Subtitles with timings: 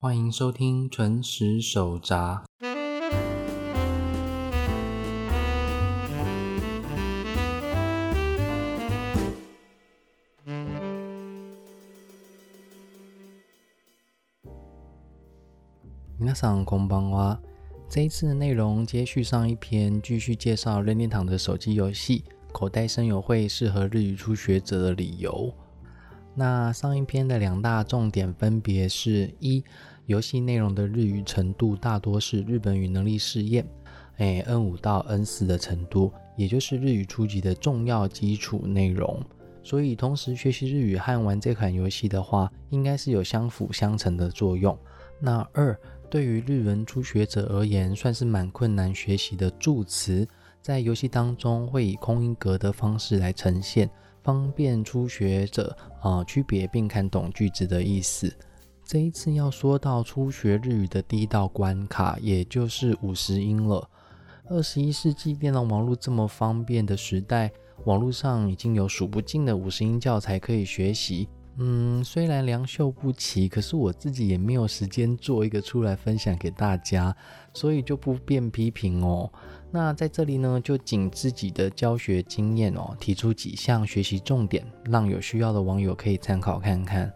[0.00, 2.44] 欢迎收听纯食手札。
[16.16, 17.40] 皆さんこんばんは。
[17.88, 22.22] 这一次的内容接续上一篇，继续介绍任天堂的手机游戏《
[22.52, 25.52] 口袋声友会》适合日语初学者的理由。
[26.38, 29.64] 那上一篇的两大重点分别是：一、
[30.06, 33.66] 游戏内容的日语程度大多是日本语能力试验，
[34.18, 39.20] 哎，N 五到 N 四的程度，也就是日语初级的重要基础内容。
[39.64, 44.78] 所以同时学习日语和玩这款游戏的话，应该是有相辅相成的作用。
[45.18, 45.76] 那二，
[46.08, 50.24] 对于日文初学者而言，算是蛮困难学习的助词，
[50.62, 53.90] 在游戏当中会以空音格的方式来呈现。
[54.28, 58.30] 方便初学者啊区别并看懂句子的意思。
[58.84, 63.88] 这一次要说到初学日语的第一道关卡，也就是五十音了。
[64.50, 67.50] 二十一世纪电脑网络这么方便的时代，
[67.86, 71.26] 网络上已经有数不尽的五十音教材可以学习。
[71.60, 77.14] 嗯，虽然良莠不齐，可是我自己也没有时间做一个出来分享给大家，
[77.52, 79.28] 所以就不便批评哦。
[79.72, 87.12] 那在这里呢，就仅自己的教学经验哦，提出几项学习重点，让有需要的网友可以参考看看。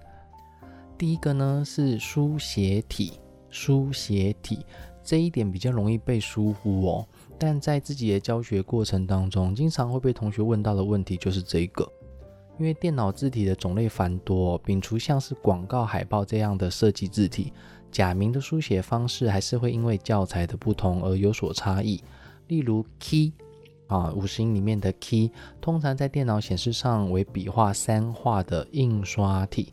[0.99, 3.13] 第一个呢是书写体，
[3.49, 4.67] 书写体
[5.05, 7.07] 这一点比较容易被疏忽哦，
[7.39, 11.89] 但在自己的教学过程当中，经常会被同学问到的问题就是这个，
[12.59, 17.53] 因为电脑字体的种类繁多，摒除像是广告海报这样的设计字体，
[17.91, 22.03] 假名的书写方式还是会因为教材的不同而有所差异。
[22.49, 23.33] 例如 key
[23.87, 29.73] 啊，五十音里面的 key，通常在电脑显示上为笔画三画的印刷体，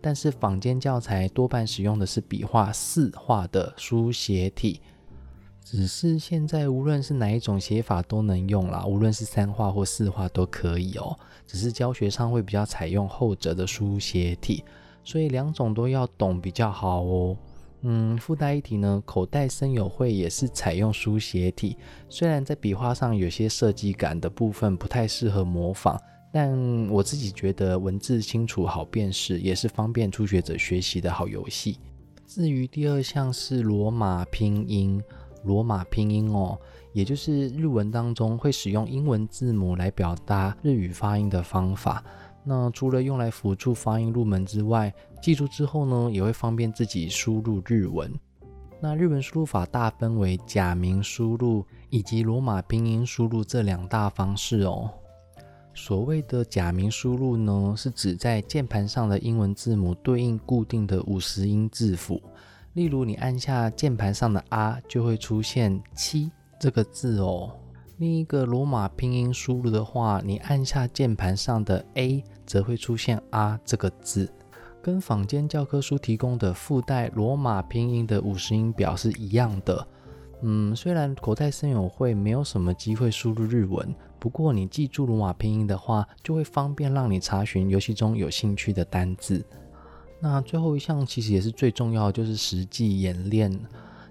[0.00, 4.80] 但是坊间教材多半使用的是笔画四画的书写体。
[5.64, 11.16] 只是现在无论是哪一种写法都能用啦，无论是三画或四画都可以哦。
[11.46, 14.64] 只是教学上会比较采用后者的书写体，
[15.04, 17.36] 所以两种都要懂比较好哦。
[17.82, 21.76] 嗯，附带一提呢，口袋森友会也是采用书写体，
[22.08, 25.98] 虽然在笔画上有些设计感的部分不太适合模仿，
[26.32, 31.78] 但我自己觉得文字清楚好辨识，也是方便初学者学习的好游戏。
[32.24, 35.02] 至于第二项是罗马拼音，
[35.44, 36.58] 罗马拼音哦，
[36.92, 42.04] 也就是日文当中会使用英文字母来表达日语发音的方法。
[42.44, 44.92] 那除了用来辅助发音入门之外，
[45.22, 48.12] 记住之后呢，也会方便自己输入日文。
[48.80, 54.90] 那日文输入法大分为假名输入以及罗马拼音输入这两大方式哦。
[55.72, 62.20] 所谓的假名输入呢，是指在键盘上的英文字母对应固定的五十音字符。
[62.74, 67.52] 例如，你按下键盘上的 R，就会出现七这个字哦。
[67.98, 74.32] 另一个罗马拼音输入的话，你按下键盘上的 A，则会出现 R 这个字，
[74.80, 79.86] 跟坊间教科书提供的附带罗马拼音的五十音表是一样的。
[80.40, 89.44] 嗯，虽然口袋森友会没有什么机会输入日文，不过你记住罗马拼音的话，就会方便让你查询游戏中有兴趣的单字。
[90.24, 93.52] 那最后一项其实也是最重要的，就是实际演练。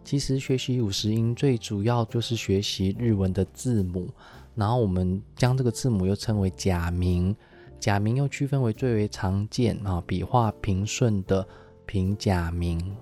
[0.04, 4.10] 其实学习五十音最主要就是学习日文的字母，
[4.54, 7.34] 然后我们将这个字母又称为假名，
[7.80, 11.48] 假名又区分为最为常见啊笔画平顺的
[11.86, 12.94] 平假名，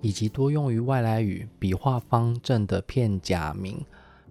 [0.00, 3.80] 以及多用于外来语笔画方正的片假名。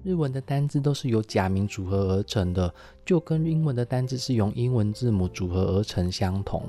[0.04, 2.74] 日文的单字都是由假名组合而成的，
[3.06, 6.62] 就跟英文的单字是由英文字母组合而成相同。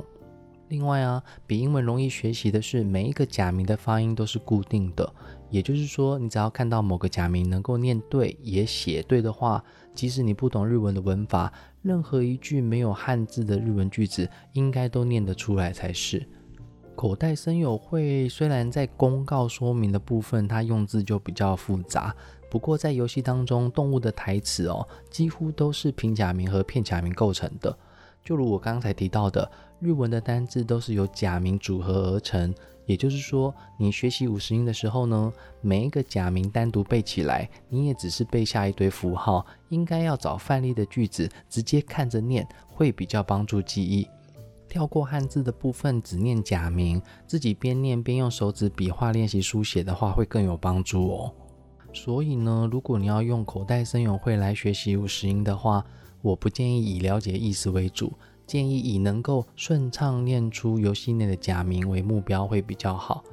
[0.69, 5.13] 另外啊，比英文容易学习的是每一个假名的发音都是固定的。
[5.49, 9.63] 也就是说，你只要看到某个假名能够念对，也写对的话，
[9.95, 16.27] 即使你不懂日文的文法，任何一句没有汉字的日文句子，应该都念得出来才是。
[16.97, 22.13] 口袋声友会虽然在公告说明的部分，它用字就比较复杂，
[22.51, 27.79] 不过在游戏当中，动物的台词哦，几乎都是平假名和片假名构成的。
[28.25, 29.49] 就如我刚才提到的，
[29.79, 32.55] 日文的单字都是由假名组合而成。
[32.87, 44.07] 也就是说，你学习五十音的时候呢，每一个假名单独背起来，你也只是背下一堆符号，应该要找范例的句子，直接看着念，会比较帮助记忆。
[44.69, 51.35] 跳过汉字的部分，只念假名，自己边念边用手指笔画练习书写的话，会更有帮助哦。
[51.93, 55.85] 所以呢，如果你要用口袋声友会来学习五十音的话，
[56.23, 58.13] 我不建议以了解意思为主。
[58.47, 63.25] 建议以能够顺畅念出游戏内的假名为目标会比较好。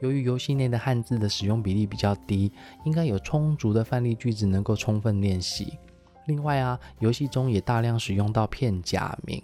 [0.00, 2.50] 由于游戏内的汉字的使用比例比较低，
[2.84, 5.78] 应该有充足的范例句子能够充分练习。
[6.26, 9.42] 另外啊，游戏中也大量使用到片假名，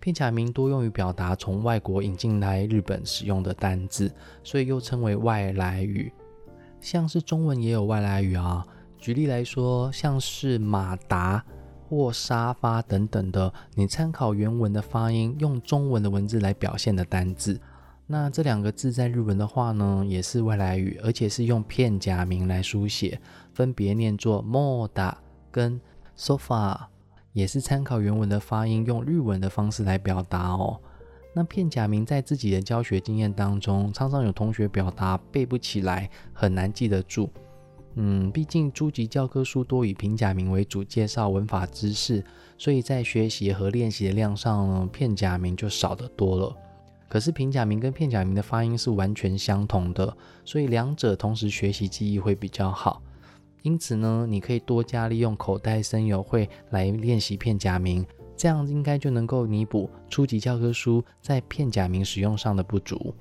[0.00, 6.12] 片假名多用于表达从外国引进来日本使用的单字，所以又称为外来语。
[6.80, 8.66] 像是中文也有外来语啊，
[8.98, 11.44] 举例来说，像是马达
[11.92, 17.60] 或沙发等等的，你参考原文的发音，用中文的文字来表现的单字。
[18.06, 23.20] 那这两个字在日文的话呢，也是外来语，而且是用片假名来书写，
[23.52, 25.12] 分别念作 moda
[25.50, 25.78] 跟。
[26.16, 26.78] sofa
[27.34, 30.80] 也是参考原文的发音，用日文的方式来表达哦。
[31.34, 37.28] 那片假名在自己的教学经验当中，常常有同学表达背不起来，很难记得住。
[37.94, 42.24] 嗯，毕竟初级教科书多以平假名为主，介绍文法知识，
[42.56, 46.56] 所以在学习和练习的量上，片假名就少得多了。
[47.08, 50.16] 可是平假名跟片假名的发音是完全相同的，
[50.46, 53.02] 所以两者同时学习记忆会比较好。
[53.60, 58.04] 因此呢，你可以多加利用口袋声友会来练习片假名，
[58.34, 63.14] 这样应该就能够弥补初级教科书在片假名使用上的不足。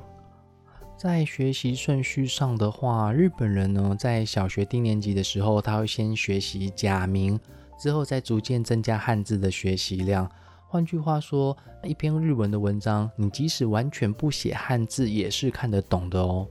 [1.01, 7.39] 在学习顺序上的话，日本人呢在小学低年级的时候，他会先学习假名，
[7.79, 10.29] 之后再逐渐增加汉字的学习量。
[10.67, 16.47] 换句话说，一篇日文的文章，你即使完全不写汉字，也是看得懂的哦。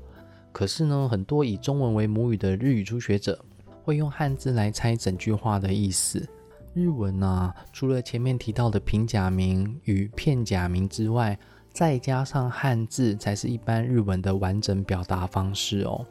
[0.50, 3.38] 可是呢，很多以中文为母语的日语初学者。
[3.84, 6.28] 会用汉字来猜整句话的意思。
[6.74, 11.38] 日文啊，除了前面提到的平假名与片假名之外，
[11.72, 16.04] 再加上汉字才是一般日文的完整表达方式哦。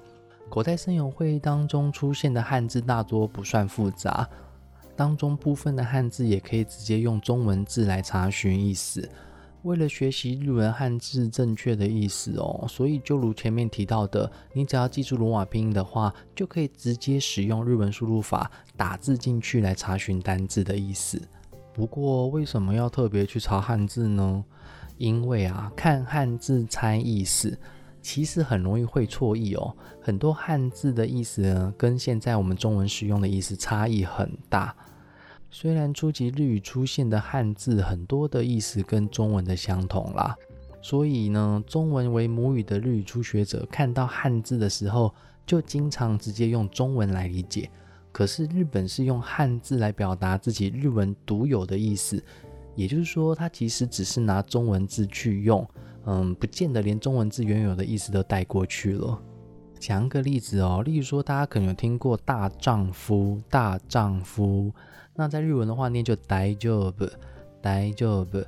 [0.50, 4.28] 口袋声友会当中出现的汉字大多不算复杂，
[4.96, 9.08] 当中部分的汉字也可以直接用中文字来查询意思。
[9.64, 21.22] 为了学习日文汉字正确的意思哦，所以就如前面提到的，你只要记住罗马拼音的话，就可以直接使用日文输入法打字进去来查询单字的意思。
[21.74, 24.44] 不过为什么要特别去查汉字呢？
[25.00, 27.58] 因为啊，看汉字猜意思，
[28.02, 29.76] 其实很容易会错意哦。
[30.02, 34.76] 很多汉字的意思呢，跟现在我们中文使用的意思差异很大。
[35.50, 40.36] 虽然初级日语出现的汉字很多的意思跟中文的相同啦，
[40.82, 45.12] 所以呢，中文为母语的日语初学者看到汉字的时候，
[45.46, 47.70] 就经常直接用中文来理解。
[48.12, 52.22] 可是日本是用汉字来表达自己日文独有的意思，
[52.80, 55.68] 也就是说，它其实只是拿中文字去用，
[56.06, 59.22] 嗯，不见得连中文字原有的意思都带过去了。
[59.78, 64.74] 讲个例子哦，例如说，大家可能有听过大丈夫，大丈夫。
[65.14, 67.06] 那在日文的话，念就大丈夫，
[67.62, 68.46] 大丈夫。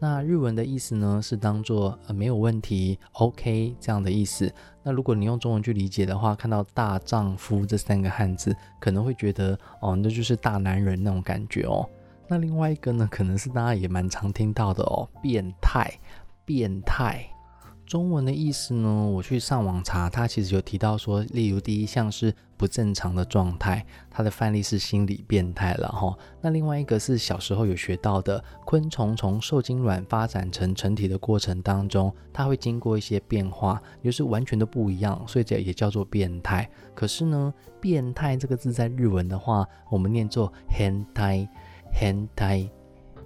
[0.00, 4.50] 那日文的意思呢，是当做呃没有问题，OK 这样的意思。
[4.82, 11.86] 那如果你用中文去理解的话，看到大丈夫这三个汉字，可能会觉得哦，那就是大男人那种感觉哦。
[12.34, 15.88] 那另外一个呢，可能是大家也蛮常听到的哦，变态，
[16.44, 17.24] 变态。
[17.86, 19.06] 中文的意思呢？
[19.06, 26.18] 我去上网查，它其实有提到说，例如第一项是不正常的状态，它的范例是心理变态了哈。
[26.40, 36.68] 那另外一个是小时候有学到的，昆虫从受精卵发展成成体的过程当中，它会经过一些变化，就是完全都不一样，所以这也叫做变态。
[36.96, 40.52] 可是呢，变态这个字在日文的话，我们念作
[41.98, 42.68] 变态。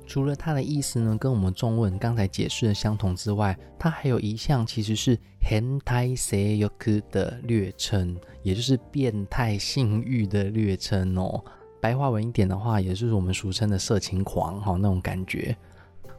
[0.06, 11.44] 除了它的意思呢，跟我们中文刚才解释的相同之外，它还有一项其实是 hentai s e y o k 的略称，也就是变态性欲的略称哦。
[11.80, 15.54] 白话文一点的话，也就是我们俗称的色情狂哈那种感觉。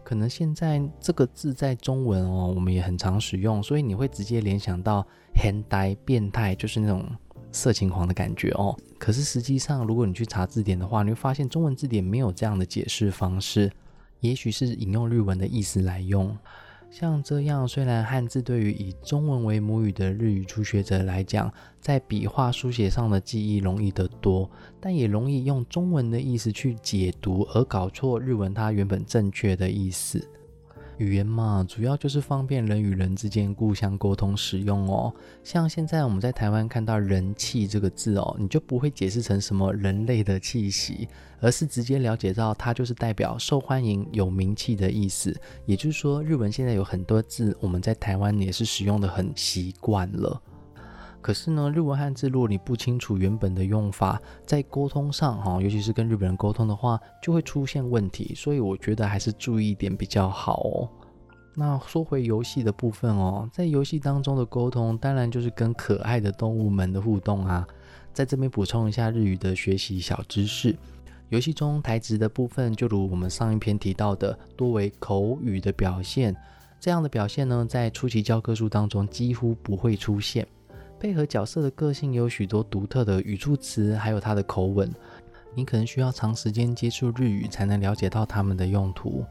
[0.04, 7.06] 可能现在这个字在中文哦，我们也很常使用，所以你会直接联想到 hentai 变态，就是那种
[7.52, 8.78] 色情狂的感觉哦。
[8.98, 13.72] 可是实际上，如果你去查字典的话，你会发现中文字典没有这样的解释方式。
[14.22, 16.38] 也许是引用日文的意思来用，
[16.92, 24.50] 像这样，虽然汉字对于以中文为母语的日语初学者来讲，在笔画书写上的记忆容易得多，
[24.82, 30.28] 但也容易用中文的意思去解读，而搞错日文它原本正确的意思。
[31.00, 35.14] 语言嘛，主要就是方便人与人之间互相沟通使用哦。
[35.46, 41.08] 像现在我们在台湾看到“人气”这个字哦，你就不会解释成什么人类的气息，
[41.40, 45.34] 而是直接了解到它就是代表受欢迎、有名气的意思。
[45.66, 50.42] 也就是说，日文现在有很多字，我们在台湾也是使用的很习惯了。
[51.22, 58.34] 可是呢，日文汉字如果你不清楚原本的用法，在沟通上哈，尤其是跟日本人沟通的话，就会出现问题。
[58.36, 60.90] 所以我觉得还是注意一点比较好哦。
[61.56, 67.68] 那说回游戏的部分哦，在游戏当中的沟通，当然就是跟可爱的动物们的互动啊。
[68.14, 70.76] 在这边补充一下日语的学习小知识。
[71.28, 76.36] 游戏中台词的部分，就如我们上一篇提到的，多为口语的表现。
[76.80, 80.48] 这样的表现呢，在初级教科书当中几乎不会出现。
[81.00, 84.92] 配合角色的个性，有许多独特的语助词，还有它的口吻。
[85.56, 89.24] 你可能需要长时间接触日语，才能了解到它们的用途。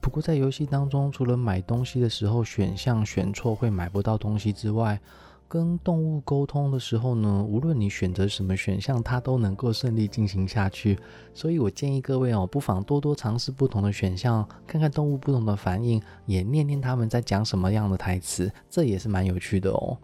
[0.00, 5.00] 不过在游戏当中，除了买东西的时候选项选错会买不到东西之外，
[5.46, 10.98] 跟动物沟通的时候呢，无论你选择什么选项，它都能够顺利进行下去。
[11.32, 19.96] 所以我建议各位哦，不妨多多尝试不同的选项，看看动物不同的反应，也念念他们在讲什么样的台词，这也是蛮有趣的哦。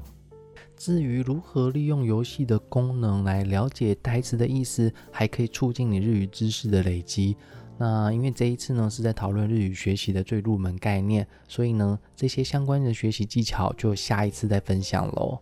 [0.79, 7.35] 至于如何利用游戏的功能来了解台词的意思，还可以促进你日语知识的累积。
[7.77, 15.39] 那因为这一次呢是在讨论日语学习的最入门概念，所以呢这些相关的学习技巧就下一次再分享喽。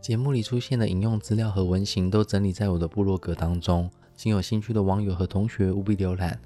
[0.00, 6.38] 节目里出现的引用资料和文型都整理在我的部落格当中，请有兴趣的网友和同学务必浏览。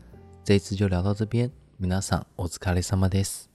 [0.44, 3.48] 这一次就聊到这边，皆さんお疲れ様です。